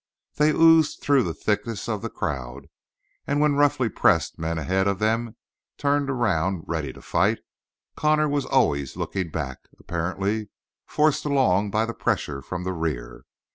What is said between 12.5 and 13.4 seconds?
the rear.